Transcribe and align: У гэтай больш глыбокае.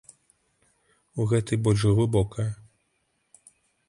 У 1.19 1.27
гэтай 1.33 1.57
больш 1.67 1.81
глыбокае. 1.99 2.47